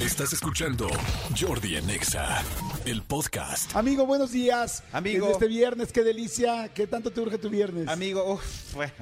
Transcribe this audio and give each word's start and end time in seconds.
Estás 0.00 0.32
escuchando 0.32 0.88
Jordi 1.38 1.76
en 1.76 1.90
Exa, 1.90 2.42
el 2.86 3.02
podcast. 3.02 3.76
Amigo, 3.76 4.06
buenos 4.06 4.32
días. 4.32 4.82
Amigo. 4.92 5.30
Este 5.30 5.46
viernes, 5.46 5.92
qué 5.92 6.02
delicia. 6.02 6.70
¿Qué 6.72 6.86
tanto 6.86 7.10
te 7.10 7.20
urge 7.20 7.36
tu 7.36 7.50
viernes? 7.50 7.86
Amigo, 7.86 8.32
uf, 8.32 8.74
bueno, 8.74 8.92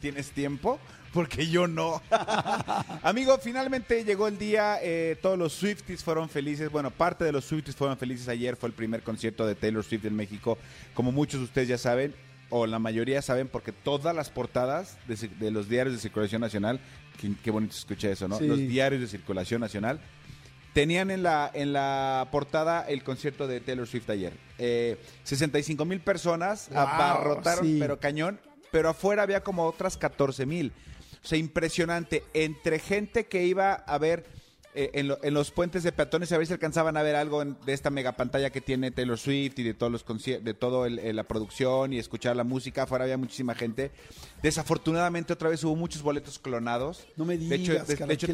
¿tienes 0.00 0.30
tiempo? 0.30 0.80
Porque 1.12 1.46
yo 1.46 1.66
no. 1.68 2.00
Amigo, 3.02 3.36
finalmente 3.36 4.02
llegó 4.02 4.28
el 4.28 4.38
día. 4.38 4.78
eh, 4.82 5.18
todos 5.20 5.38
los 5.38 5.52
Swifties 5.52 6.02
fueron 6.02 6.30
felices. 6.30 6.70
Bueno, 6.70 6.90
parte 6.90 7.26
de 7.26 7.32
los 7.32 7.44
Swifties 7.44 7.76
fueron 7.76 7.98
felices. 7.98 8.26
Ayer 8.26 8.56
fue 8.56 8.70
el 8.70 8.74
primer 8.74 9.02
concierto 9.02 9.46
de 9.46 9.56
Taylor 9.56 9.84
Swift 9.84 10.06
en 10.06 10.16
México. 10.16 10.56
Como 10.94 11.12
muchos 11.12 11.40
de 11.40 11.44
ustedes 11.44 11.68
ya 11.68 11.78
saben, 11.78 12.14
o 12.48 12.66
la 12.66 12.78
mayoría 12.78 13.20
saben, 13.20 13.48
porque 13.48 13.72
todas 13.72 14.16
las 14.16 14.30
portadas 14.30 14.96
de, 15.06 15.50
los 15.50 15.68
diarios 15.68 15.94
de 15.94 16.00
circulación 16.00 16.40
nacional, 16.40 16.80
qué, 17.20 17.30
qué 17.44 17.50
bonito 17.50 17.74
se 17.74 17.80
escucha 17.80 18.10
eso, 18.10 18.26
¿no? 18.26 18.38
Sí. 18.38 18.46
Los 18.46 18.58
diarios 18.58 19.02
de 19.02 19.08
circulación 19.08 19.60
nacional 19.60 20.00
tenían 20.76 21.10
en 21.10 21.22
la, 21.22 21.50
en 21.54 21.72
la 21.72 22.28
portada 22.30 22.84
el 22.86 23.02
concierto 23.02 23.46
de 23.46 23.60
Taylor 23.62 23.86
Swift 23.86 24.10
ayer. 24.10 24.34
Eh, 24.58 24.98
65 25.24 25.86
mil 25.86 26.00
personas 26.00 26.68
Wow, 26.68 26.80
abarrotaron, 26.80 27.64
sí. 27.64 27.78
pero 27.80 27.98
cañón. 27.98 28.38
Pero 28.70 28.90
afuera 28.90 29.22
había 29.22 29.42
como 29.42 29.64
otras 29.64 29.96
14 29.96 30.44
mil. 30.44 30.74
O 31.24 31.26
sea, 31.26 31.38
impresionante. 31.38 32.24
Entre 32.34 32.78
gente 32.78 33.24
que 33.24 33.46
iba 33.46 33.72
a 33.72 33.96
ver 33.96 34.26
eh, 34.76 34.90
en, 34.92 35.08
lo- 35.08 35.18
en 35.24 35.34
los 35.34 35.50
puentes 35.50 35.82
de 35.82 35.90
peatones 35.90 36.30
a 36.32 36.38
ver 36.38 36.46
si 36.46 36.52
alcanzaban 36.52 36.96
a 36.96 37.02
ver 37.02 37.16
algo 37.16 37.42
en- 37.42 37.56
de 37.66 37.72
esta 37.72 37.90
mega 37.90 38.12
pantalla 38.12 38.50
que 38.50 38.60
tiene 38.60 38.90
Taylor 38.90 39.18
Swift 39.18 39.58
y 39.58 39.62
de 39.62 39.74
todos 39.74 39.90
los 39.90 40.04
de 40.24 40.54
todo 40.54 40.86
el- 40.86 40.98
el- 40.98 41.16
la 41.16 41.22
producción 41.24 41.92
y 41.92 41.98
escuchar 41.98 42.36
la 42.36 42.44
música. 42.44 42.82
Afuera 42.84 43.04
había 43.04 43.16
muchísima 43.16 43.54
gente. 43.54 43.90
Desafortunadamente 44.42 45.32
otra 45.32 45.48
vez 45.48 45.64
hubo 45.64 45.74
muchos 45.76 46.02
boletos 46.02 46.38
clonados. 46.38 47.06
No 47.16 47.24
me 47.24 47.36
De 47.38 47.54
hecho, 47.56 47.72
digas, 47.72 47.86
de, 47.88 47.94
de 47.94 47.98
caray, 47.98 48.14
hecho 48.14 48.26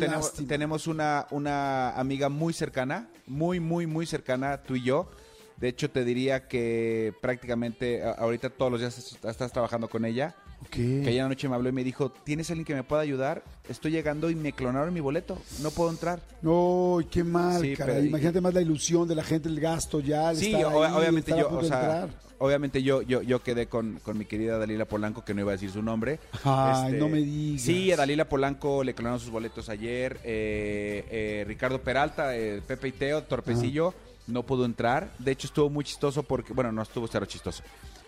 tenemos, 0.46 0.86
una, 0.86 1.26
una 1.30 1.90
amiga 1.98 2.28
muy 2.28 2.52
cercana, 2.52 3.08
muy, 3.26 3.60
muy, 3.60 3.86
muy 3.86 4.04
cercana, 4.06 4.62
tú 4.62 4.74
y 4.76 4.82
yo. 4.82 5.10
De 5.56 5.68
hecho, 5.68 5.90
te 5.90 6.04
diría 6.04 6.48
que 6.48 7.14
prácticamente 7.20 8.02
ahorita 8.02 8.50
todos 8.50 8.72
los 8.72 8.80
días 8.80 9.16
estás 9.24 9.52
trabajando 9.52 9.88
con 9.88 10.04
ella. 10.04 10.34
Que 10.70 11.04
ayer 11.08 11.20
anoche 11.22 11.48
me 11.48 11.54
habló 11.54 11.68
y 11.68 11.72
me 11.72 11.84
dijo, 11.84 12.10
¿tienes 12.10 12.48
alguien 12.50 12.64
que 12.64 12.74
me 12.74 12.82
pueda 12.82 13.02
ayudar? 13.02 13.42
Estoy 13.68 13.90
llegando 13.92 14.30
y 14.30 14.34
me 14.34 14.52
clonaron 14.52 14.92
mi 14.94 15.00
boleto. 15.00 15.38
No 15.60 15.70
puedo 15.70 15.90
entrar. 15.90 16.20
No, 16.42 16.98
qué 17.10 17.22
mal, 17.24 17.60
Sí, 17.60 17.74
pero- 17.76 18.02
Imagínate 18.02 18.40
más 18.40 18.54
la 18.54 18.60
ilusión 18.62 19.06
de 19.08 19.14
la 19.14 19.24
gente, 19.24 19.48
el 19.48 19.60
gasto 19.60 20.00
ya. 20.00 20.30
el 20.30 20.36
Sí, 20.38 20.52
estar 20.54 20.74
o- 20.74 20.84
ahí, 20.84 20.92
obviamente 20.94 21.30
estar 21.32 21.50
yo, 21.50 21.56
o 21.58 21.62
sea, 21.64 22.08
obviamente 22.38 22.82
yo, 22.82 23.02
yo, 23.02 23.22
yo 23.22 23.42
quedé 23.42 23.66
con, 23.66 24.00
con 24.02 24.18
mi 24.18 24.24
querida 24.24 24.58
Dalila 24.58 24.84
Polanco, 24.84 25.24
que 25.24 25.34
no 25.34 25.40
iba 25.42 25.50
a 25.52 25.54
decir 25.54 25.70
su 25.70 25.82
nombre. 25.82 26.14
Este, 26.32 26.40
Ay, 26.44 26.92
no 26.98 27.08
me 27.08 27.18
digas. 27.18 27.62
Sí, 27.62 27.92
a 27.92 27.96
Dalila 27.96 28.28
Polanco 28.28 28.82
le 28.82 28.94
clonaron 28.94 29.20
sus 29.20 29.30
boletos 29.30 29.68
ayer. 29.68 30.18
Eh, 30.24 31.04
eh, 31.10 31.44
Ricardo 31.46 31.80
Peralta, 31.80 32.36
eh, 32.36 32.60
Pepe 32.66 32.88
y 32.88 32.92
Teo, 32.92 33.22
Torpecillo, 33.22 33.94
no 34.26 34.42
pudo 34.44 34.64
entrar. 34.64 35.12
De 35.18 35.32
hecho, 35.32 35.46
estuvo 35.46 35.70
muy 35.70 35.84
chistoso 35.84 36.22
porque, 36.22 36.52
bueno, 36.52 36.72
no 36.72 36.82
estuvo 36.82 37.06
cero 37.06 37.26
chistoso. 37.26 37.62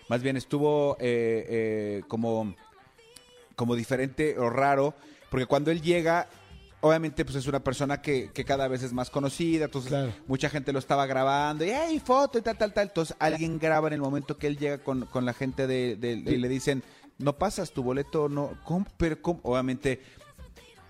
Más 0.08 0.22
bien 0.22 0.36
estuvo 0.36 0.96
eh, 1.00 1.46
eh, 1.48 2.02
como, 2.08 2.54
como 3.56 3.74
diferente 3.74 4.38
o 4.38 4.50
raro, 4.50 4.94
porque 5.30 5.46
cuando 5.46 5.70
él 5.70 5.80
llega, 5.80 6.28
obviamente 6.80 7.24
pues 7.24 7.36
es 7.36 7.46
una 7.46 7.60
persona 7.64 8.02
que, 8.02 8.30
que 8.32 8.44
cada 8.44 8.68
vez 8.68 8.82
es 8.82 8.92
más 8.92 9.08
conocida, 9.10 9.64
entonces 9.66 9.88
Claro. 9.90 10.12
mucha 10.26 10.50
gente 10.50 10.72
lo 10.72 10.78
estaba 10.78 11.06
grabando 11.06 11.64
y 11.64 11.70
hey, 11.70 12.00
foto 12.04 12.38
y 12.38 12.42
tal, 12.42 12.58
tal, 12.58 12.72
tal. 12.74 12.88
Entonces 12.88 13.16
alguien 13.18 13.58
graba 13.58 13.88
en 13.88 13.94
el 13.94 14.00
momento 14.00 14.36
que 14.36 14.46
él 14.46 14.58
llega 14.58 14.78
con, 14.78 15.06
con 15.06 15.24
la 15.24 15.32
gente 15.32 15.66
de, 15.66 15.96
de- 15.96 16.12
y 16.12 16.36
le 16.36 16.48
dicen, 16.48 16.82
no 17.18 17.36
pasas 17.38 17.70
tu 17.72 17.82
boleto, 17.82 18.28
no, 18.28 18.58
¿cómo? 18.64 18.86
Pero 18.98 19.22
¿cómo? 19.22 19.40
obviamente, 19.44 20.00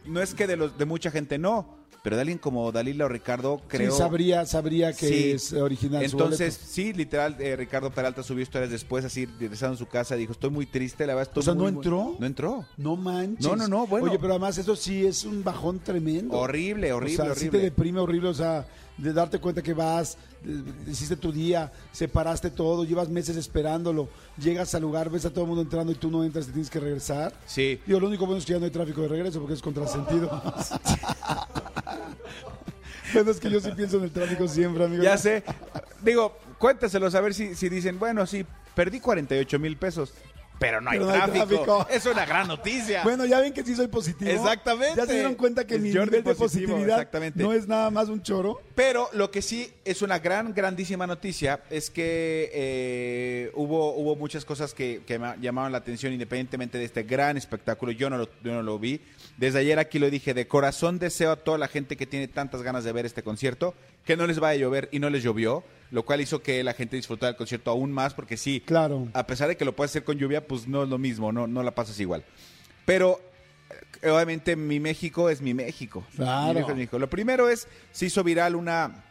no 0.07 0.21
es 0.21 0.35
que 0.35 0.47
de 0.47 0.57
los 0.57 0.77
de 0.77 0.85
mucha 0.87 1.11
gente 1.11 1.39
no, 1.39 1.77
pero 2.05 2.17
de 2.17 2.21
alguien 2.23 2.37
como 2.39 2.71
Dalila 2.71 3.07
o 3.07 3.09
Ricardo, 3.09 3.63
creo... 3.67 3.91
Sí, 3.91 3.97
sabría, 3.97 4.45
sabría 4.45 4.93
que 4.93 5.09
Sí. 5.09 5.31
es 5.31 5.53
original 5.55 6.05
Entonces, 6.05 6.55
sí, 6.55 6.93
literal, 6.93 7.35
eh, 7.41 7.57
Ricardo 7.57 7.91
Peralta 7.91 8.23
subió 8.23 8.43
historias 8.43 8.71
después, 8.71 9.07
así, 9.07 9.25
regresando 9.25 9.75
a 9.75 9.79
su 9.79 9.87
casa, 9.87 10.15
dijo, 10.15 10.33
estoy 10.33 10.51
muy 10.51 10.67
triste, 10.67 11.07
la 11.07 11.15
verdad, 11.15 11.31
estoy 11.31 11.41
O 11.41 11.45
sea, 11.45 11.55
¿no 11.55 11.63
muy, 11.63 11.73
muy-". 11.73 11.79
entró? 11.83 12.17
No 12.19 12.27
entró. 12.27 12.67
No 12.77 12.97
manches. 12.97 13.47
No, 13.47 13.57
no, 13.57 13.67
no, 13.69 13.87
bueno. 13.87 14.09
Oye, 14.11 14.19
pero 14.19 14.35
además 14.35 14.59
eso 14.59 14.77
sí 14.77 15.07
es 15.07 15.25
un 15.25 15.43
bajón 15.43 15.79
tremendo. 15.81 16.37
Horrible, 16.37 16.93
horrible, 16.93 17.23
o 17.23 17.25
sea, 17.25 17.35
sí 17.35 17.47
horrible. 17.47 17.59
te 17.59 17.65
deprime 17.65 18.01
horrible, 18.01 18.29
o 18.29 18.35
sea, 18.35 18.67
de 18.99 19.13
darte 19.15 19.39
cuenta 19.41 19.63
que 19.63 19.73
vas, 19.73 20.19
hiciste 20.87 21.17
tu 21.17 21.33
día, 21.33 21.73
separaste 21.91 22.51
todo, 22.51 22.85
llevas 22.85 23.09
meses 23.09 23.35
esperándolo, 23.39 24.11
llegas 24.39 24.75
al 24.75 24.83
lugar, 24.83 25.09
ves 25.09 25.25
a 25.25 25.31
todo 25.31 25.45
el 25.45 25.49
mundo 25.49 25.63
entrando 25.63 25.91
y 25.91 25.95
tú 25.95 26.11
no 26.11 26.23
entras 26.23 26.47
y 26.49 26.51
tienes 26.53 26.69
que 26.69 26.81
regresar. 26.81 27.33
Sí. 27.47 27.81
Digo, 27.87 27.99
lo 27.99 28.09
único 28.09 28.27
bueno 28.27 28.39
es 28.41 28.45
que 28.45 28.53
ya 28.53 28.59
no 28.59 28.67
hay 28.67 28.71
tráfico 28.71 29.01
de 29.01 29.09
regreso 29.09 29.39
porque 29.41 29.55
es 29.55 29.63
contrasentido. 29.63 30.29
Bueno, 33.15 33.31
es 33.31 33.41
que 33.41 33.51
yo 33.51 33.61
sí 33.61 33.71
pienso 33.77 33.97
en 33.99 34.05
el 34.05 34.11
tráfico 34.11 34.47
siempre, 34.49 34.85
amigo. 34.85 35.03
Ya 35.03 35.17
sé. 35.17 35.43
Digo, 36.03 36.37
cuéntaselos 36.59 37.15
a 37.15 37.21
ver 37.21 37.35
si, 37.35 37.55
si 37.55 37.69
dicen, 37.69 37.99
bueno, 37.99 38.27
sí, 38.27 38.45
perdí 38.75 39.01
48 39.01 39.59
mil 39.59 39.77
pesos, 39.77 40.13
pero 40.59 40.81
no 40.81 40.91
hay, 40.91 40.99
Pero 40.99 41.11
no 41.11 41.23
hay 41.23 41.31
tráfico. 41.31 41.87
Es 41.91 42.07
una 42.07 42.25
gran 42.25 42.49
noticia. 42.49 43.03
Bueno, 43.03 43.25
ya 43.25 43.41
ven 43.41 43.53
que 43.53 43.63
sí 43.63 43.75
soy 43.75 43.89
positivo. 43.89 44.31
Exactamente. 44.31 44.97
Ya 44.97 45.07
se 45.07 45.15
dieron 45.15 45.35
cuenta 45.35 45.67
que 45.67 45.77
Es 45.77 45.81
mi 45.81 45.89
nivel 45.91 46.11
de 46.11 46.35
positividad 46.35 47.01
exactamente. 47.01 47.43
no 47.43 47.53
es 47.53 47.67
nada 47.67 47.91
más 47.91 48.09
un 48.09 48.23
choro. 48.23 48.61
Pero 48.75 49.09
lo 49.13 49.31
que 49.31 49.43
sí 49.43 49.73
es 49.85 50.03
una 50.03 50.19
gran, 50.19 50.55
grandísima 50.55 51.07
noticia 51.07 51.61
es 51.71 51.91
que 51.91 52.51
eh, 52.53 53.53
hubo, 53.55 53.95
hubo 53.95 54.17
muchas 54.17 54.45
cosas 54.45 54.75
que, 54.75 55.03
que 55.07 55.19
me 55.19 55.35
llamaron 55.41 55.73
la 55.73 55.79
atención 55.79 56.13
independientemente 56.13 56.79
de 56.79 56.85
este 56.85 57.03
gran 57.03 57.37
espectáculo. 57.37 57.93
Yo 57.93 58.09
no, 58.11 58.19
lo, 58.19 58.29
yo 58.43 58.53
no 58.53 58.63
lo 58.63 58.79
vi. 58.79 59.01
Desde 59.37 59.59
ayer 59.59 59.79
aquí 59.79 59.99
lo 59.99 60.11
dije, 60.11 60.35
de 60.35 60.47
corazón 60.47 60.99
deseo 60.99 61.33
a 61.33 61.37
toda 61.37 61.59
la 61.59 61.69
gente 61.69 61.97
que 61.97 62.07
tiene 62.07 62.29
tantas 62.29 62.63
ganas 62.63 62.85
de 62.85 62.93
ver 62.93 63.07
este 63.07 63.23
concierto 63.23 63.75
que 64.05 64.17
no 64.17 64.27
les 64.27 64.39
vaya 64.39 64.59
a 64.59 64.61
llover 64.61 64.89
y 64.93 64.99
no 64.99 65.11
les 65.11 65.23
llovió, 65.23 65.65
lo 65.91 66.05
cual 66.05 66.21
hizo 66.21 66.43
que 66.43 66.65
la 66.65 66.73
gente 66.75 66.97
disfrutara 66.97 67.31
el 67.31 67.37
concierto 67.37 67.71
aún 67.71 67.93
más 67.93 68.15
porque 68.15 68.37
sí, 68.37 68.61
Claro. 68.61 69.09
a 69.13 69.27
pesar 69.27 69.49
de 69.49 69.57
que 69.57 69.65
lo 69.65 69.75
puedes 69.77 69.93
hacer 69.93 70.05
con 70.05 70.19
lluvia, 70.19 70.47
pues 70.47 70.67
no 70.67 70.83
es 70.83 70.89
lo 70.89 70.99
mismo, 70.99 71.31
no, 71.33 71.47
no 71.47 71.63
la 71.63 71.75
pasas 71.75 71.99
igual. 72.01 72.25
Pero 72.85 73.21
eh, 74.03 74.11
obviamente 74.11 74.57
mi 74.57 74.81
México 74.81 75.31
es 75.31 75.41
mi 75.41 75.55
México. 75.55 76.05
Claro. 76.17 76.49
Mi 76.49 76.55
México 76.55 76.71
es 76.71 76.75
mi 76.77 76.81
México. 76.83 76.99
Lo 76.99 77.09
primero 77.11 77.49
es, 77.49 77.69
se 77.93 78.07
hizo 78.07 78.25
viral 78.25 78.57
una, 78.57 79.05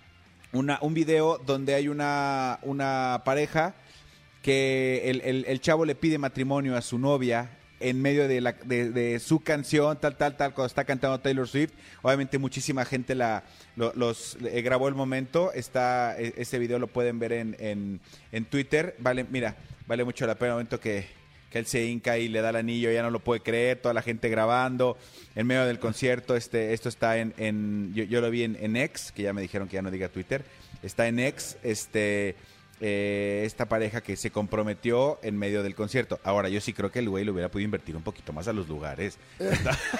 una, 0.51 0.77
un 0.81 0.93
video 0.93 1.37
donde 1.37 1.73
hay 1.73 1.87
una, 1.87 2.59
una 2.63 3.21
pareja 3.25 3.75
que 4.41 5.03
el, 5.09 5.21
el- 5.21 5.45
el 5.47 5.61
chavo 5.61 5.85
le 5.85 5.95
pide 5.95 6.17
matrimonio 6.17 6.75
a 6.75 6.81
su 6.81 6.99
novia 6.99 7.49
en 7.89 8.01
medio 8.01 8.27
de, 8.27 8.41
la, 8.41 8.53
de, 8.53 9.19
su 9.19 9.41
canción, 9.41 9.99
tal, 9.99 10.15
tal, 10.17 10.35
tal, 10.37 10.53
cuando 10.53 10.67
está 10.67 10.85
cantando 10.85 11.19
Taylor 11.19 11.47
Swift. 11.47 11.71
Obviamente 12.01 12.37
muchísima 12.37 12.85
gente 12.85 13.13
la, 13.15 13.43
lo- 13.75 13.93
los 13.95 14.37
eh, 14.43 14.61
grabó 14.61 14.87
el 14.87 14.95
momento. 14.95 15.51
Está, 15.53 16.15
e- 16.19 16.33
ese 16.37 16.59
video 16.59 16.79
lo 16.79 16.87
pueden 16.87 17.19
ver 17.19 17.33
en, 17.33 17.55
en, 17.59 17.99
en 18.31 18.45
Twitter. 18.45 18.95
Vale, 18.99 19.25
mira, 19.29 19.55
vale 19.87 20.03
mucho 20.03 20.25
la 20.25 20.35
pena 20.35 20.49
el 20.51 20.55
momento 20.55 20.79
que, 20.79 21.05
que 21.51 21.59
él 21.59 21.65
se 21.65 21.85
hinca 21.85 22.17
y 22.17 22.27
le 22.29 22.41
da 22.41 22.49
el 22.49 22.55
anillo, 22.55 22.91
ya 22.91 23.03
no 23.03 23.11
lo 23.11 23.19
puede 23.19 23.41
creer, 23.41 23.77
toda 23.79 23.93
la 23.93 24.01
gente 24.01 24.29
grabando 24.29 24.97
en 25.35 25.45
medio 25.45 25.65
del 25.65 25.79
concierto. 25.79 26.35
Este, 26.35 26.73
esto 26.73 26.89
está 26.89 27.17
en, 27.17 27.33
en 27.37 27.91
yo, 27.93 28.03
yo 28.05 28.21
lo 28.21 28.29
vi 28.31 28.43
en, 28.43 28.57
en 28.59 28.75
X, 28.75 29.11
que 29.15 29.23
ya 29.23 29.33
me 29.33 29.41
dijeron 29.41 29.67
que 29.67 29.75
ya 29.75 29.81
no 29.81 29.91
diga 29.91 30.09
Twitter. 30.09 30.43
Está 30.81 31.07
en 31.07 31.19
X, 31.19 31.57
este, 31.63 32.35
eh, 32.85 33.43
esta 33.45 33.69
pareja 33.69 34.01
que 34.01 34.17
se 34.17 34.29
comprometió 34.29 35.17
en 35.23 35.37
medio 35.37 35.63
del 35.63 35.73
concierto. 35.73 36.19
Ahora, 36.21 36.49
yo 36.49 36.59
sí 36.59 36.73
creo 36.73 36.91
que 36.91 36.99
el 36.99 37.09
güey 37.09 37.23
le 37.23 37.31
hubiera 37.31 37.49
podido 37.49 37.63
invertir 37.65 37.95
un 37.95 38.03
poquito 38.03 38.33
más 38.33 38.49
a 38.49 38.53
los 38.53 38.67
lugares. 38.67 39.17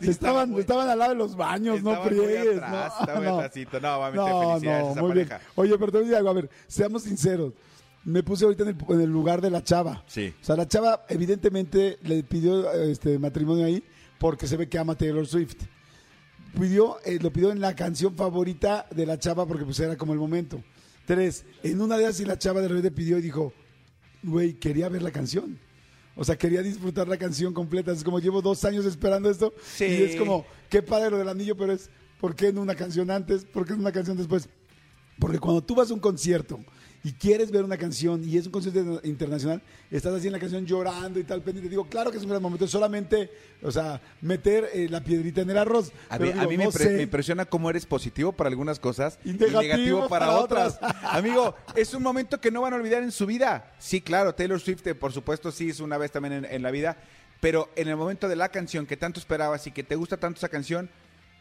estaban, 0.00 0.54
estaban 0.58 0.88
al 0.88 0.98
lado 0.98 1.10
de 1.10 1.16
los 1.18 1.36
baños, 1.36 1.82
no 1.82 1.90
Estaban 1.94 2.08
friegues. 2.08 2.56
atrás, 2.58 2.92
no, 3.08 3.20
no. 3.20 3.38
atrásito. 3.38 3.80
No, 3.80 4.12
felicidades 4.12 4.86
a 4.86 4.90
esa 4.92 5.00
muy 5.00 5.08
pareja. 5.10 5.38
bien. 5.38 5.50
Oye, 5.56 5.78
pero 5.78 5.92
te 5.92 5.98
voy 5.98 5.98
a 5.98 6.04
decir 6.04 6.16
algo, 6.16 6.30
a 6.30 6.34
ver, 6.34 6.50
seamos 6.66 7.02
sinceros. 7.02 7.52
Me 8.04 8.22
puse 8.22 8.44
ahorita 8.44 8.64
en 8.64 8.68
el, 8.70 8.76
en 8.88 9.00
el 9.00 9.10
lugar 9.10 9.40
de 9.40 9.50
la 9.50 9.62
chava. 9.62 10.02
Sí. 10.06 10.34
O 10.40 10.44
sea, 10.44 10.56
la 10.56 10.66
chava 10.66 11.04
evidentemente 11.08 11.98
le 12.02 12.22
pidió 12.24 12.70
este 12.72 13.18
matrimonio 13.18 13.64
ahí 13.66 13.82
porque 14.18 14.46
se 14.46 14.56
ve 14.56 14.68
que 14.68 14.78
ama 14.78 14.96
Taylor 14.96 15.26
Swift. 15.26 15.56
Pidió, 16.58 16.98
eh, 17.04 17.18
lo 17.20 17.32
pidió 17.32 17.50
en 17.50 17.60
la 17.60 17.74
canción 17.74 18.14
favorita 18.14 18.86
de 18.90 19.06
la 19.06 19.18
chava 19.18 19.46
porque 19.46 19.64
pues 19.64 19.78
era 19.80 19.96
como 19.96 20.12
el 20.12 20.18
momento. 20.18 20.62
Tres, 21.12 21.44
en 21.62 21.78
una 21.82 21.98
de 21.98 22.04
esas 22.04 22.20
y 22.20 22.24
la 22.24 22.38
chava 22.38 22.62
de 22.62 22.68
repente 22.68 22.90
pidió 22.90 23.18
y 23.18 23.20
dijo, 23.20 23.52
güey, 24.22 24.54
quería 24.54 24.88
ver 24.88 25.02
la 25.02 25.10
canción. 25.10 25.58
O 26.16 26.24
sea, 26.24 26.38
quería 26.38 26.62
disfrutar 26.62 27.06
la 27.06 27.18
canción 27.18 27.52
completa. 27.52 27.92
Es 27.92 28.02
como 28.02 28.18
llevo 28.18 28.40
dos 28.40 28.64
años 28.64 28.86
esperando 28.86 29.28
esto. 29.28 29.52
Sí. 29.62 29.84
Y 29.84 30.02
es 30.04 30.16
como, 30.16 30.46
qué 30.70 30.80
padre 30.80 31.10
lo 31.10 31.18
del 31.18 31.28
anillo, 31.28 31.54
pero 31.54 31.74
es, 31.74 31.90
¿por 32.18 32.34
qué 32.34 32.46
en 32.46 32.56
una 32.56 32.74
canción 32.74 33.10
antes? 33.10 33.44
¿Por 33.44 33.66
qué 33.66 33.74
en 33.74 33.80
una 33.80 33.92
canción 33.92 34.16
después? 34.16 34.48
Porque 35.18 35.38
cuando 35.38 35.62
tú 35.62 35.74
vas 35.74 35.90
a 35.90 35.92
un 35.92 36.00
concierto 36.00 36.58
y 37.04 37.12
quieres 37.12 37.50
ver 37.50 37.64
una 37.64 37.76
canción 37.76 38.22
y 38.28 38.36
es 38.36 38.46
un 38.46 38.52
concierto 38.52 39.00
internacional, 39.02 39.60
estás 39.90 40.14
así 40.14 40.28
en 40.28 40.32
la 40.32 40.38
canción 40.38 40.64
llorando 40.64 41.18
y 41.18 41.24
tal, 41.24 41.42
pendiente. 41.42 41.68
Digo, 41.68 41.84
claro 41.88 42.10
que 42.12 42.16
es 42.18 42.22
un 42.22 42.30
gran 42.30 42.40
momento, 42.40 42.68
solamente, 42.68 43.28
o 43.60 43.72
sea, 43.72 44.00
meter 44.20 44.68
eh, 44.72 44.86
la 44.88 45.02
piedrita 45.02 45.40
en 45.40 45.50
el 45.50 45.58
arroz. 45.58 45.90
A 46.08 46.18
mí, 46.18 46.28
a 46.28 46.32
digo, 46.32 46.48
mí 46.50 46.56
me, 46.58 46.64
no 46.64 46.70
impre- 46.70 46.78
sé. 46.84 46.90
me 46.90 47.02
impresiona 47.02 47.44
cómo 47.44 47.68
eres 47.70 47.86
positivo 47.86 48.32
para 48.32 48.48
algunas 48.50 48.78
cosas 48.78 49.18
Y 49.24 49.30
y 49.30 49.32
negativo 49.34 50.08
para, 50.08 50.26
para 50.26 50.38
otras. 50.38 50.76
otras. 50.76 50.94
Amigo, 51.04 51.56
es 51.74 51.92
un 51.92 52.02
momento 52.04 52.40
que 52.40 52.50
no 52.52 52.60
van 52.62 52.72
a 52.72 52.76
olvidar 52.76 53.02
en 53.02 53.10
su 53.10 53.26
vida. 53.26 53.72
Sí, 53.80 54.00
claro, 54.00 54.34
Taylor 54.34 54.60
Swift, 54.60 54.86
eh, 54.86 54.94
por 54.94 55.12
supuesto, 55.12 55.50
sí 55.50 55.70
es 55.70 55.80
una 55.80 55.98
vez 55.98 56.12
también 56.12 56.34
en, 56.34 56.44
en 56.44 56.62
la 56.62 56.70
vida, 56.70 56.96
pero 57.40 57.68
en 57.74 57.88
el 57.88 57.96
momento 57.96 58.28
de 58.28 58.36
la 58.36 58.48
canción 58.50 58.86
que 58.86 58.96
tanto 58.96 59.18
esperabas 59.18 59.66
y 59.66 59.72
que 59.72 59.82
te 59.82 59.96
gusta 59.96 60.16
tanto 60.18 60.38
esa 60.38 60.48
canción, 60.48 60.88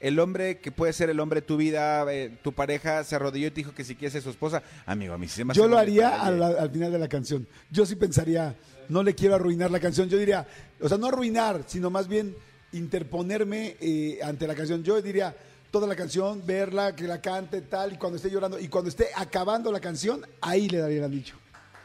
el 0.01 0.19
hombre 0.19 0.59
que 0.59 0.71
puede 0.71 0.93
ser 0.93 1.09
el 1.09 1.19
hombre 1.19 1.41
de 1.41 1.47
tu 1.47 1.57
vida, 1.57 2.05
eh, 2.11 2.37
tu 2.43 2.53
pareja, 2.53 3.03
se 3.03 3.15
arrodilló 3.15 3.47
y 3.47 3.51
te 3.51 3.55
dijo 3.57 3.73
que 3.73 3.83
si 3.83 3.95
quieres 3.95 4.13
ser 4.13 4.21
su 4.21 4.31
esposa. 4.31 4.63
Amigo, 4.85 5.13
a 5.13 5.17
mí 5.17 5.27
sí 5.27 5.35
se 5.35 5.45
me 5.45 5.53
Yo 5.53 5.67
lo 5.67 5.77
haría 5.77 6.21
al 6.21 6.71
final 6.71 6.91
de 6.91 6.99
la 6.99 7.07
canción. 7.07 7.47
Yo 7.69 7.85
sí 7.85 7.95
pensaría, 7.95 8.55
no 8.89 9.03
le 9.03 9.13
quiero 9.15 9.35
arruinar 9.35 9.71
la 9.71 9.79
canción. 9.79 10.09
Yo 10.09 10.17
diría, 10.17 10.47
o 10.81 10.89
sea, 10.89 10.97
no 10.97 11.07
arruinar, 11.07 11.63
sino 11.67 11.89
más 11.89 12.07
bien 12.07 12.35
interponerme 12.73 13.77
eh, 13.79 14.19
ante 14.23 14.47
la 14.47 14.55
canción. 14.55 14.83
Yo 14.83 15.01
diría 15.01 15.35
toda 15.69 15.87
la 15.87 15.95
canción, 15.95 16.43
verla, 16.45 16.95
que 16.95 17.05
la 17.05 17.21
cante, 17.21 17.61
tal, 17.61 17.93
y 17.93 17.97
cuando 17.97 18.17
esté 18.17 18.29
llorando, 18.29 18.59
y 18.59 18.67
cuando 18.67 18.89
esté 18.89 19.07
acabando 19.15 19.71
la 19.71 19.79
canción, 19.79 20.25
ahí 20.41 20.67
le 20.67 20.79
daría 20.79 20.97
el 20.97 21.03
anillo. 21.05 21.35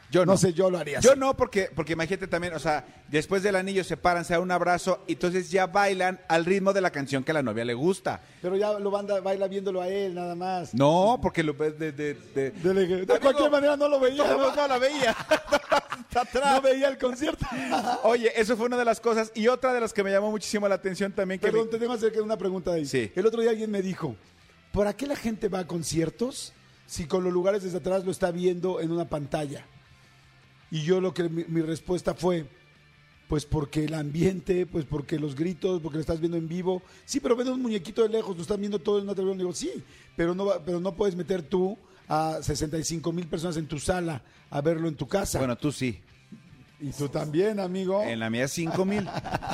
Yo 0.09 0.25
no. 0.25 0.31
no. 0.33 0.37
sé, 0.37 0.53
yo 0.53 0.69
lo 0.69 0.77
haría. 0.77 0.99
Yo 1.01 1.11
así. 1.11 1.19
no, 1.19 1.35
porque, 1.35 1.69
porque 1.75 1.93
imagínate 1.93 2.27
también, 2.27 2.53
o 2.53 2.59
sea, 2.59 2.85
después 3.09 3.43
del 3.43 3.55
anillo 3.57 3.83
se 3.83 3.97
paran, 3.97 4.23
se 4.23 4.33
dan 4.33 4.41
un 4.41 4.51
abrazo, 4.51 5.03
y 5.07 5.13
entonces 5.13 5.51
ya 5.51 5.67
bailan 5.67 6.19
al 6.29 6.45
ritmo 6.45 6.71
de 6.71 6.79
la 6.81 6.91
canción 6.91 7.23
que 7.25 7.31
a 7.31 7.33
la 7.33 7.43
novia 7.43 7.65
le 7.65 7.73
gusta. 7.73 8.21
Pero 8.41 8.55
ya 8.55 8.79
lo 8.79 8.89
banda, 8.89 9.19
baila 9.19 9.47
viéndolo 9.47 9.81
a 9.81 9.89
él, 9.89 10.15
nada 10.15 10.33
más. 10.35 10.73
No, 10.73 11.19
porque 11.21 11.43
lo 11.43 11.53
ves 11.53 11.77
de... 11.77 11.91
de, 11.91 12.13
de- 12.13 12.51
De, 12.51 12.73
de 12.73 12.93
Amigo, 12.93 13.19
cualquier 13.21 13.51
manera 13.51 13.75
no 13.75 13.89
lo 13.89 13.99
veía. 13.99 14.23
no, 14.25 14.55
No, 14.55 14.67
la 14.67 14.77
veía. 14.77 15.15
Atrás. 16.17 16.55
No 16.55 16.61
veía 16.61 16.87
el 16.87 16.97
concierto. 16.97 17.45
Oye, 18.03 18.31
eso 18.39 18.55
fue 18.57 18.65
una 18.65 18.77
de 18.77 18.85
las 18.85 18.99
cosas. 18.99 19.31
Y 19.35 19.47
otra 19.49 19.73
de 19.73 19.81
las 19.81 19.93
que 19.93 20.03
me 20.03 20.09
llamó 20.11 20.31
muchísimo 20.31 20.67
la 20.67 20.75
atención 20.75 21.11
también. 21.11 21.39
Que 21.39 21.47
Perdón, 21.47 21.65
vi- 21.65 21.71
te 21.71 21.77
tengo 21.79 21.97
que 21.97 22.07
hacer 22.07 22.21
una 22.21 22.37
pregunta 22.37 22.71
ahí. 22.71 22.85
Sí. 22.85 23.11
El 23.15 23.25
otro 23.27 23.41
día 23.41 23.51
alguien 23.51 23.69
me 23.69 23.81
dijo, 23.83 24.15
¿por 24.71 24.91
qué 24.95 25.05
la 25.05 25.15
gente 25.15 25.47
va 25.47 25.59
a 25.59 25.67
conciertos 25.67 26.53
si 26.87 27.05
con 27.05 27.23
los 27.23 27.31
lugares 27.31 27.61
desde 27.63 27.77
atrás 27.77 28.03
lo 28.05 28.11
está 28.11 28.31
viendo 28.31 28.79
en 28.79 28.91
una 28.91 29.05
pantalla? 29.07 29.65
Y 30.71 30.81
yo 30.83 30.99
lo 31.01 31.13
que 31.13 31.29
mi, 31.29 31.45
mi 31.45 31.61
respuesta 31.61 32.13
fue, 32.13 32.45
pues 33.27 33.45
porque 33.45 33.85
el 33.85 33.93
ambiente, 33.93 34.65
pues 34.65 34.85
porque 34.85 35.19
los 35.19 35.35
gritos, 35.35 35.81
porque 35.81 35.95
lo 35.97 36.01
estás 36.01 36.19
viendo 36.19 36.37
en 36.37 36.47
vivo. 36.47 36.81
Sí, 37.05 37.19
pero 37.19 37.35
ven 37.35 37.49
un 37.49 37.61
muñequito 37.61 38.03
de 38.03 38.09
lejos, 38.09 38.35
lo 38.35 38.41
están 38.41 38.59
viendo 38.59 38.79
todo 38.79 38.97
en 38.99 39.03
una 39.05 39.15
televisión. 39.15 39.37
Digo, 39.39 39.53
sí, 39.53 39.83
pero 40.15 40.33
no, 40.35 40.47
pero 40.65 40.79
no 40.79 40.93
puedes 40.95 41.15
meter 41.15 41.41
tú 41.41 41.77
a 42.07 42.39
65 42.41 43.11
mil 43.11 43.27
personas 43.27 43.57
en 43.57 43.67
tu 43.67 43.79
sala 43.79 44.21
a 44.49 44.61
verlo 44.61 44.87
en 44.87 44.95
tu 44.95 45.07
casa. 45.07 45.39
Bueno, 45.39 45.57
tú 45.57 45.71
sí. 45.71 45.99
y 46.79 46.89
tú 46.91 47.09
también, 47.09 47.59
amigo. 47.59 48.01
En 48.03 48.19
la 48.19 48.29
mía, 48.29 48.47
cinco 48.47 48.85
mil. 48.85 49.07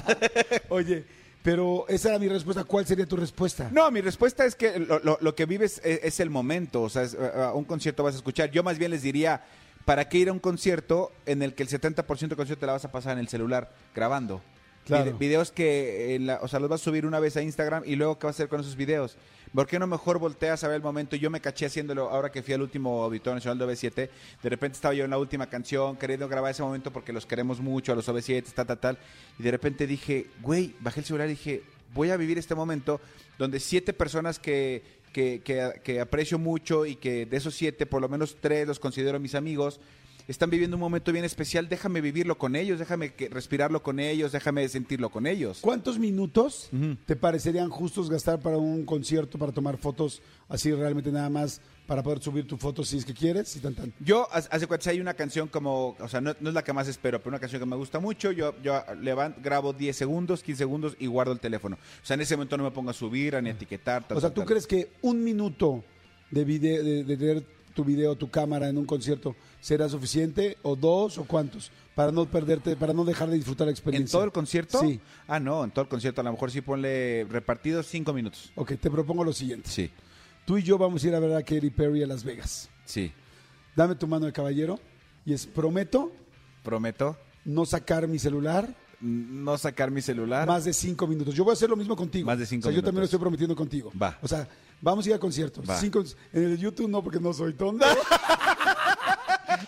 Oye, 0.69 1.03
pero 1.41 1.85
esa 1.89 2.09
era 2.09 2.19
mi 2.19 2.27
respuesta. 2.27 2.63
¿Cuál 2.63 2.85
sería 2.85 3.05
tu 3.05 3.15
respuesta? 3.17 3.69
No, 3.71 3.89
mi 3.91 4.01
respuesta 4.01 4.45
es 4.45 4.55
que 4.55 4.79
lo, 4.79 4.99
lo- 4.99 5.17
lo 5.19 5.35
que 5.35 5.45
vives 5.45 5.81
es, 5.83 5.99
es 6.03 6.19
el 6.19 6.29
momento. 6.29 6.81
O 6.83 6.89
sea, 6.89 7.03
es, 7.03 7.15
a 7.15 7.53
un 7.53 7.65
concierto 7.65 8.03
vas 8.03 8.13
a 8.13 8.17
escuchar. 8.17 8.51
Yo 8.51 8.63
más 8.63 8.77
bien 8.77 8.91
les 8.91 9.01
diría, 9.01 9.43
¿para 9.85 10.07
qué 10.09 10.17
ir 10.19 10.29
a 10.29 10.33
un 10.33 10.39
concierto 10.39 11.11
en 11.25 11.41
el 11.43 11.53
que 11.53 11.63
el 11.63 11.69
70% 11.69 12.29
del 12.29 12.37
concierto 12.37 12.59
te 12.61 12.65
la 12.65 12.73
vas 12.73 12.85
a 12.85 12.91
pasar 12.91 13.13
en 13.13 13.19
el 13.19 13.27
celular 13.27 13.71
grabando? 13.95 14.41
Claro. 14.85 15.05
Vide- 15.05 15.17
videos 15.17 15.51
que, 15.51 16.17
la- 16.21 16.39
o 16.41 16.47
sea, 16.47 16.59
los 16.59 16.69
vas 16.69 16.81
a 16.81 16.83
subir 16.83 17.05
una 17.05 17.19
vez 17.19 17.37
a 17.37 17.41
Instagram 17.41 17.83
y 17.85 17.95
luego, 17.95 18.19
¿qué 18.19 18.27
vas 18.27 18.35
a 18.35 18.37
hacer 18.37 18.49
con 18.49 18.59
esos 18.59 18.75
videos? 18.75 19.15
¿Por 19.53 19.67
qué 19.67 19.77
no 19.79 19.85
mejor 19.87 20.17
volteas 20.19 20.63
a 20.63 20.67
ver 20.67 20.77
el 20.77 20.81
momento? 20.81 21.15
Yo 21.15 21.29
me 21.29 21.39
caché 21.39 21.67
haciéndolo 21.67 22.09
ahora 22.09 22.31
que 22.31 22.41
fui 22.41 22.53
al 22.55 22.61
último 22.63 23.03
Auditorio 23.03 23.35
Nacional 23.35 23.59
de 23.59 23.65
OV7. 23.65 24.09
De 24.41 24.49
repente 24.49 24.75
estaba 24.75 24.93
yo 24.95 25.05
en 25.05 25.11
la 25.11 25.19
última 25.19 25.45
canción, 25.47 25.95
queriendo 25.95 26.27
grabar 26.27 26.51
ese 26.51 26.63
momento 26.63 26.91
porque 26.91 27.13
los 27.13 27.25
queremos 27.27 27.59
mucho, 27.61 27.91
a 27.93 27.95
los 27.95 28.09
OV7, 28.09 28.51
tal, 28.53 28.65
tal, 28.65 28.79
tal. 28.79 28.97
Y 29.37 29.43
de 29.43 29.51
repente 29.51 29.85
dije, 29.85 30.25
güey, 30.41 30.75
bajé 30.79 31.01
el 31.01 31.05
celular 31.05 31.27
y 31.27 31.31
dije, 31.31 31.61
voy 31.93 32.11
a 32.11 32.17
vivir 32.17 32.37
este 32.37 32.55
momento 32.55 32.99
donde 33.37 33.59
siete 33.59 33.93
personas 33.93 34.39
que, 34.39 34.81
que, 35.11 35.41
que- 35.83 35.99
aprecio 35.99 36.39
mucho 36.39 36.85
y 36.85 36.95
que 36.95 37.25
de 37.25 37.37
esos 37.37 37.55
siete, 37.55 37.85
por 37.85 38.01
lo 38.01 38.09
menos 38.09 38.37
tres 38.39 38.67
los 38.67 38.79
considero 38.79 39.19
mis 39.19 39.35
amigos, 39.35 39.79
están 40.27 40.49
viviendo 40.49 40.77
un 40.77 40.81
momento 40.81 41.11
bien 41.11 41.25
especial. 41.25 41.67
Déjame 41.67 42.01
vivirlo 42.01 42.37
con 42.37 42.55
ellos, 42.55 42.79
déjame 42.79 43.13
que, 43.13 43.29
respirarlo 43.29 43.83
con 43.83 43.99
ellos, 43.99 44.31
déjame 44.31 44.67
sentirlo 44.69 45.09
con 45.09 45.27
ellos. 45.27 45.59
¿Cuántos 45.61 45.99
minutos 45.99 46.69
te 47.05 47.15
parecerían 47.15 47.69
justos 47.69 48.09
gastar 48.09 48.39
para 48.39 48.57
un 48.57 48.85
concierto, 48.85 49.37
para 49.37 49.51
tomar 49.51 49.77
fotos 49.77 50.21
así 50.47 50.71
realmente 50.71 51.11
nada 51.11 51.29
más, 51.29 51.61
para 51.87 52.01
poder 52.01 52.21
subir 52.21 52.47
tu 52.47 52.57
foto 52.57 52.83
si 52.83 52.97
es 52.97 53.05
que 53.05 53.13
quieres? 53.13 53.55
Y 53.55 53.59
tan, 53.59 53.75
tan? 53.75 53.93
Yo, 53.99 54.27
hace 54.31 54.67
si 54.79 54.89
hay 54.89 55.01
una 55.01 55.13
canción 55.13 55.47
como, 55.47 55.95
o 55.99 56.07
sea, 56.07 56.21
no, 56.21 56.35
no 56.39 56.49
es 56.49 56.55
la 56.55 56.63
que 56.63 56.73
más 56.73 56.87
espero, 56.87 57.19
pero 57.19 57.29
una 57.29 57.39
canción 57.39 57.59
que 57.59 57.65
me 57.65 57.75
gusta 57.75 57.99
mucho, 57.99 58.31
yo, 58.31 58.55
yo 58.61 58.81
levanto, 59.01 59.39
grabo 59.43 59.73
10 59.73 59.95
segundos, 59.95 60.43
15 60.43 60.57
segundos 60.57 60.95
y 60.99 61.07
guardo 61.07 61.33
el 61.33 61.39
teléfono. 61.39 61.75
O 61.75 62.05
sea, 62.05 62.15
en 62.15 62.21
ese 62.21 62.35
momento 62.35 62.57
no 62.57 62.63
me 62.63 62.71
pongo 62.71 62.89
a 62.89 62.93
subir, 62.93 63.35
a 63.35 63.41
ni 63.41 63.49
a 63.49 63.53
etiquetar. 63.53 64.07
tal, 64.07 64.17
O 64.17 64.21
sea, 64.21 64.29
tal, 64.29 64.35
¿tú 64.35 64.41
tal. 64.41 64.47
crees 64.47 64.67
que 64.67 64.91
un 65.01 65.23
minuto 65.23 65.83
de, 66.31 66.45
video, 66.45 66.83
de, 66.83 67.03
de 67.03 67.17
tener 67.17 67.43
tu 67.73 67.83
video, 67.83 68.15
tu 68.15 68.29
cámara 68.29 68.69
en 68.69 68.77
un 68.77 68.85
concierto 68.85 69.35
será 69.59 69.89
suficiente? 69.89 70.57
¿O 70.61 70.75
dos? 70.75 71.17
¿O 71.17 71.25
cuántos? 71.25 71.71
Para 71.95 72.11
no 72.11 72.25
perderte, 72.25 72.75
para 72.75 72.93
no 72.93 73.03
dejar 73.05 73.29
de 73.29 73.35
disfrutar 73.35 73.67
la 73.67 73.71
¿En 73.71 73.75
experiencia. 73.75 74.11
todo 74.13 74.23
el 74.25 74.31
concierto? 74.31 74.79
Sí. 74.79 74.99
Ah, 75.27 75.39
no, 75.39 75.63
en 75.63 75.71
todo 75.71 75.83
el 75.83 75.89
concierto 75.89 76.21
a 76.21 76.23
lo 76.23 76.31
mejor 76.31 76.51
sí 76.51 76.61
ponle 76.61 77.25
repartidos 77.29 77.87
5 77.87 78.13
minutos. 78.13 78.51
Ok, 78.55 78.73
te 78.79 78.89
propongo 78.89 79.23
lo 79.23 79.33
siguiente. 79.33 79.69
Sí, 79.69 79.91
Tú 80.45 80.57
y 80.57 80.63
yo 80.63 80.77
vamos 80.77 81.03
a 81.03 81.07
ir 81.07 81.15
a 81.15 81.19
ver 81.19 81.33
a 81.35 81.41
Katy 81.41 81.69
Perry 81.69 82.03
a 82.03 82.07
Las 82.07 82.23
Vegas. 82.23 82.69
sí. 82.85 83.11
Dame 83.75 83.95
tu 83.95 84.05
mano 84.07 84.27
de 84.27 84.31
caballero 84.33 84.79
y 85.25 85.33
es, 85.33 85.47
prometo 85.47 86.11
Prometo 86.63 87.17
no 87.43 87.65
sacar 87.65 88.07
mi 88.07 88.19
celular 88.19 88.75
no 89.03 89.57
sacar 89.57 89.91
mi 89.91 90.01
celular. 90.01 90.47
Más 90.47 90.63
de 90.63 90.71
cinco 90.71 91.05
minutos. 91.07 91.35
Yo 91.35 91.43
voy 91.43 91.51
a 91.51 91.53
hacer 91.53 91.69
lo 91.69 91.75
mismo 91.75 91.93
contigo. 91.93 92.25
Más 92.25 92.39
de 92.39 92.45
cinco 92.45 92.67
O 92.67 92.71
sea, 92.71 92.75
yo 92.75 92.81
también 92.81 92.85
lo 92.85 93.01
minutos. 93.01 93.07
estoy 93.09 93.19
prometiendo 93.19 93.53
contigo. 93.55 93.91
Va. 94.01 94.17
O 94.21 94.27
sea, 94.29 94.47
vamos 94.83 95.05
a 95.05 95.09
ir 95.09 95.15
a 95.15 95.19
conciertos. 95.19 95.67
Va. 95.67 95.79
Cinco, 95.79 96.03
en 96.33 96.43
el 96.43 96.57
YouTube 96.57 96.89
no, 96.89 97.01
porque 97.01 97.19
no 97.19 97.33
soy 97.33 97.53
tonto. 97.53 97.85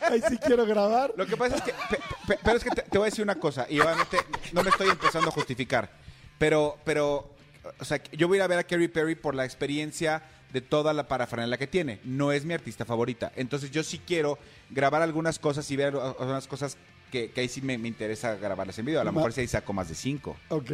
Ahí 0.10 0.22
sí 0.30 0.38
quiero 0.38 0.66
grabar. 0.66 1.14
Lo 1.18 1.26
que 1.26 1.36
pasa 1.38 1.56
es 1.56 1.62
que, 1.62 1.72
pe- 1.90 2.00
pe- 2.28 2.40
pero 2.44 2.58
es 2.58 2.64
que 2.64 2.70
te, 2.72 2.82
te 2.84 2.98
voy 2.98 3.08
a 3.08 3.10
decir 3.10 3.24
una 3.24 3.36
cosa, 3.36 3.66
y 3.70 3.80
obviamente 3.80 4.18
no 4.52 4.62
me 4.64 4.70
estoy 4.70 4.90
empezando 4.90 5.30
a 5.30 5.32
justificar, 5.32 5.92
pero, 6.38 6.78
pero, 6.84 7.34
o 7.80 7.86
sea, 7.86 8.02
yo 8.12 8.28
voy 8.28 8.38
a 8.38 8.40
ir 8.40 8.44
a 8.44 8.48
ver 8.48 8.60
a 8.60 8.64
Katy 8.64 8.88
Perry 8.90 9.16
por 9.16 9.36
la 9.36 9.46
experiencia 9.46 10.22
de 10.52 10.62
toda 10.62 10.94
la 10.94 11.08
parafernalia 11.08 11.58
que 11.58 11.68
tiene. 11.68 12.00
No 12.04 12.32
es 12.32 12.46
mi 12.46 12.54
artista 12.54 12.86
favorita. 12.86 13.32
Entonces 13.36 13.72
yo 13.72 13.84
sí 13.84 14.00
quiero 14.06 14.38
grabar 14.70 15.02
algunas 15.02 15.38
cosas 15.40 15.70
y 15.72 15.76
ver 15.76 15.96
algunas 15.96 16.48
cosas 16.48 16.78
que, 17.16 17.32
que 17.32 17.40
ahí 17.42 17.48
sí 17.48 17.62
me, 17.62 17.78
me 17.78 17.88
interesa 17.88 18.36
grabarlas 18.36 18.78
en 18.78 18.86
video. 18.86 19.00
A 19.00 19.04
lo 19.06 19.14
Ma- 19.14 19.20
mejor 19.20 19.32
si 19.32 19.40
ahí 19.42 19.48
saco 19.48 19.72
más 19.72 19.88
de 19.88 19.96
cinco. 19.96 20.36
Ok, 20.50 20.72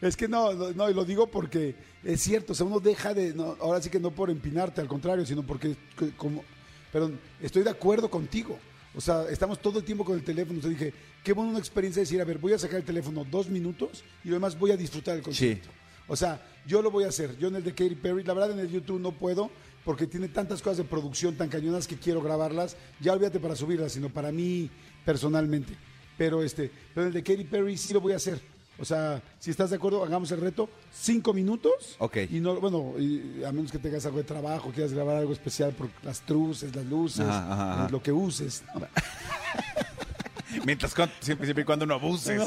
es 0.00 0.16
que 0.16 0.26
no, 0.26 0.52
no, 0.72 0.88
y 0.88 0.94
lo 0.94 1.04
digo 1.04 1.26
porque 1.26 1.74
es 2.02 2.20
cierto, 2.22 2.52
o 2.52 2.54
sea, 2.56 2.64
uno 2.64 2.80
deja 2.80 3.12
de, 3.12 3.34
no, 3.34 3.56
ahora 3.60 3.82
sí 3.82 3.90
que 3.90 4.00
no 4.00 4.10
por 4.10 4.30
empinarte, 4.30 4.80
al 4.80 4.88
contrario, 4.88 5.26
sino 5.26 5.42
porque, 5.42 5.76
como, 6.16 6.42
perdón, 6.90 7.20
estoy 7.40 7.62
de 7.62 7.70
acuerdo 7.70 8.08
contigo. 8.10 8.58
O 8.94 9.00
sea, 9.00 9.24
estamos 9.30 9.60
todo 9.60 9.78
el 9.80 9.84
tiempo 9.84 10.04
con 10.04 10.14
el 10.16 10.24
teléfono. 10.24 10.56
Entonces 10.56 10.78
dije, 10.78 10.94
qué 11.22 11.32
buena 11.34 11.50
una 11.50 11.58
experiencia 11.58 12.00
decir, 12.00 12.20
a 12.20 12.24
ver, 12.24 12.38
voy 12.38 12.52
a 12.54 12.58
sacar 12.58 12.76
el 12.78 12.84
teléfono 12.84 13.24
dos 13.30 13.48
minutos 13.48 14.02
y 14.24 14.28
lo 14.28 14.34
demás 14.34 14.58
voy 14.58 14.70
a 14.70 14.76
disfrutar 14.76 15.16
el 15.16 15.22
concierto. 15.22 15.68
O 16.08 16.16
sea, 16.16 16.42
yo 16.66 16.82
lo 16.82 16.90
voy 16.90 17.04
a 17.04 17.08
hacer. 17.08 17.36
Yo 17.38 17.48
en 17.48 17.56
el 17.56 17.64
de 17.64 17.72
Katy 17.74 17.94
Perry, 17.96 18.22
la 18.24 18.34
verdad 18.34 18.52
en 18.52 18.58
el 18.60 18.68
YouTube 18.70 19.00
no 19.00 19.12
puedo 19.12 19.50
porque 19.84 20.06
tiene 20.06 20.28
tantas 20.28 20.60
cosas 20.62 20.76
de 20.78 20.84
producción 20.84 21.36
tan 21.36 21.48
cañonas 21.48 21.86
que 21.86 21.96
quiero 21.96 22.20
grabarlas. 22.22 22.76
Ya 23.00 23.12
olvídate 23.14 23.40
para 23.40 23.56
subirlas, 23.56 23.92
sino 23.92 24.10
para 24.10 24.30
mí 24.30 24.68
personalmente. 25.04 25.76
Pero 26.18 26.42
este, 26.42 26.70
pero 26.94 27.06
el 27.06 27.12
de 27.12 27.22
Katy 27.22 27.44
Perry 27.44 27.76
sí 27.76 27.92
lo 27.94 28.00
voy 28.00 28.12
a 28.12 28.16
hacer. 28.16 28.40
O 28.78 28.84
sea, 28.84 29.22
si 29.38 29.50
estás 29.50 29.70
de 29.70 29.76
acuerdo, 29.76 30.02
hagamos 30.02 30.30
el 30.32 30.40
reto. 30.40 30.68
Cinco 30.92 31.32
minutos. 31.32 31.96
Ok. 31.98 32.16
Y 32.30 32.40
no, 32.40 32.56
bueno, 32.60 32.94
y 32.98 33.44
a 33.44 33.52
menos 33.52 33.70
que 33.70 33.78
tengas 33.78 34.04
algo 34.06 34.18
de 34.18 34.24
trabajo, 34.24 34.70
quieras 34.72 34.92
grabar 34.92 35.16
algo 35.16 35.32
especial 35.32 35.72
por 35.72 35.88
las 36.02 36.20
truces, 36.22 36.74
las 36.74 36.84
luces, 36.86 37.20
Ajá, 37.26 37.52
ajá, 37.52 37.72
ajá. 37.74 37.88
lo 37.90 38.02
que 38.02 38.12
uses. 38.12 38.64
¿no? 38.74 38.86
Mientras 40.64 40.92
siempre, 41.20 41.46
siempre 41.46 41.62
y 41.62 41.64
cuando 41.64 41.86
no 41.86 41.94
abuses. 41.94 42.42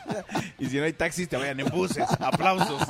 y 0.58 0.66
si 0.66 0.76
no 0.78 0.84
hay 0.84 0.92
taxis, 0.92 1.28
te 1.28 1.36
vayan 1.36 1.60
en 1.60 1.68
buses. 1.68 2.04
Aplausos. 2.20 2.82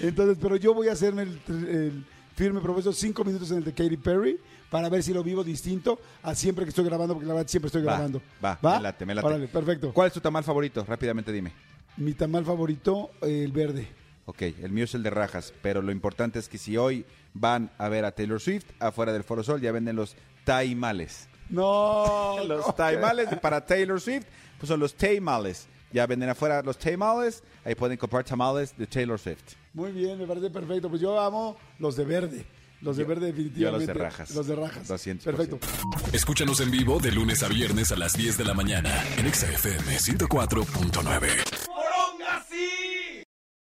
Entonces, 0.00 0.38
pero 0.40 0.56
yo 0.56 0.74
voy 0.74 0.88
a 0.88 0.92
hacerme 0.92 1.22
el, 1.22 1.40
el 1.48 2.06
firme 2.34 2.60
profesor 2.60 2.94
cinco 2.94 3.24
minutos 3.24 3.50
en 3.50 3.58
el 3.58 3.64
de 3.64 3.72
Katy 3.72 3.96
Perry 3.98 4.38
para 4.72 4.88
ver 4.88 5.02
si 5.02 5.12
lo 5.12 5.22
vivo 5.22 5.44
distinto 5.44 6.00
a 6.22 6.34
siempre 6.34 6.64
que 6.64 6.70
estoy 6.70 6.86
grabando, 6.86 7.12
porque 7.14 7.28
la 7.28 7.34
verdad 7.34 7.48
siempre 7.48 7.66
estoy 7.66 7.82
Va, 7.82 7.92
grabando. 7.92 8.22
va, 8.42 8.58
me 8.62 8.80
late, 8.82 9.04
me 9.06 9.14
late. 9.14 9.26
Órale, 9.26 9.46
perfecto. 9.48 9.92
¿Cuál 9.92 10.06
es 10.08 10.14
tu 10.14 10.20
tamal 10.20 10.42
favorito? 10.42 10.82
Rápidamente 10.88 11.30
dime. 11.30 11.52
Mi 11.98 12.14
tamal 12.14 12.44
favorito, 12.46 13.10
el 13.20 13.52
verde. 13.52 13.86
Ok, 14.24 14.40
el 14.42 14.70
mío 14.72 14.84
es 14.84 14.94
el 14.94 15.02
de 15.02 15.10
rajas, 15.10 15.52
pero 15.60 15.82
lo 15.82 15.92
importante 15.92 16.38
es 16.38 16.48
que 16.48 16.56
si 16.56 16.78
hoy 16.78 17.04
van 17.34 17.70
a 17.76 17.88
ver 17.90 18.06
a 18.06 18.12
Taylor 18.12 18.40
Swift, 18.40 18.64
afuera 18.80 19.12
del 19.12 19.24
Foro 19.24 19.42
Sol 19.42 19.60
ya 19.60 19.72
venden 19.72 19.94
los 19.96 20.16
taimales. 20.44 21.28
No, 21.50 22.36
Los 22.46 22.66
no. 22.66 22.72
taimales 22.72 23.28
para 23.40 23.64
Taylor 23.66 24.00
Swift, 24.00 24.24
pues 24.58 24.68
son 24.68 24.80
los 24.80 24.94
taimales. 24.94 25.66
Ya 25.92 26.06
venden 26.06 26.30
afuera 26.30 26.62
los 26.62 26.78
taimales, 26.78 27.42
ahí 27.62 27.74
pueden 27.74 27.98
comprar 27.98 28.24
tamales 28.24 28.74
de 28.78 28.86
Taylor 28.86 29.18
Swift. 29.18 29.42
Muy 29.74 29.92
bien, 29.92 30.18
me 30.18 30.26
parece 30.26 30.48
perfecto. 30.48 30.88
Pues 30.88 31.02
yo 31.02 31.20
amo 31.20 31.58
los 31.78 31.94
de 31.96 32.04
verde. 32.06 32.46
Los 32.82 32.96
de 32.96 33.04
Yo- 33.04 33.08
verde 33.08 33.20
yo 33.20 33.26
los 33.30 33.36
definitivamente. 33.36 33.86
de 33.86 33.94
rajas. 33.94 34.30
Los 34.34 34.46
de 34.48 34.56
rajas. 34.56 34.88
200%. 34.88 35.24
Perfecto. 35.24 35.58
Escúchanos 36.12 36.60
en 36.60 36.70
vivo 36.70 36.98
de 36.98 37.12
lunes 37.12 37.42
a 37.42 37.48
viernes 37.48 37.92
a 37.92 37.96
las 37.96 38.14
10 38.14 38.36
de 38.38 38.44
la 38.44 38.54
mañana 38.54 38.90
en 39.16 39.26
Exa 39.26 39.46
FM 39.50 39.98
104.9. 39.98 41.28